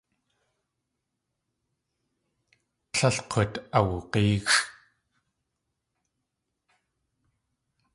[2.93, 4.57] Tlél k̲ut awug̲éexʼ.